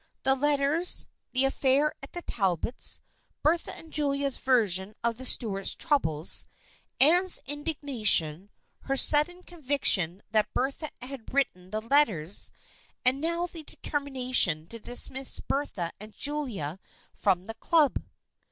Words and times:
The 0.23 0.33
letters, 0.33 1.05
the 1.29 1.45
affair 1.45 1.93
at 2.01 2.13
the 2.13 2.23
Talbots\ 2.23 3.01
Bertha's 3.43 3.75
and 3.75 3.93
Julia's 3.93 4.39
version 4.39 4.95
of 5.03 5.17
the 5.17 5.27
Stuarts' 5.27 5.75
troubles, 5.75 6.47
Anne's 6.99 7.39
indignation, 7.45 8.49
her 8.79 8.97
sudden 8.97 9.43
conviction 9.43 10.23
that 10.31 10.55
Bertha 10.55 10.89
had 11.03 11.31
written 11.31 11.69
the 11.69 11.83
letters, 11.83 12.49
and 13.05 13.21
now 13.21 13.45
the 13.45 13.61
de 13.61 13.75
termination 13.83 14.65
to 14.69 14.79
dismiss 14.79 15.39
Bertha 15.39 15.91
and 15.99 16.15
Julia 16.15 16.79
from 17.13 17.45
the 17.45 17.53
Club. 17.53 18.03